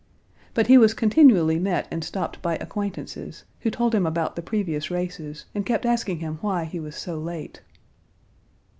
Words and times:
But 0.55 0.65
he 0.65 0.79
was 0.79 0.95
continually 0.95 1.59
met 1.59 1.87
and 1.91 2.03
stopped 2.03 2.41
by 2.41 2.55
acquaintances, 2.55 3.43
who 3.59 3.69
told 3.69 3.93
him 3.93 4.07
about 4.07 4.35
the 4.35 4.41
previous 4.41 4.89
races, 4.89 5.45
and 5.53 5.63
kept 5.63 5.85
asking 5.85 6.17
him 6.17 6.39
why 6.41 6.63
he 6.65 6.79
was 6.79 6.95
so 6.95 7.19
late. 7.19 7.61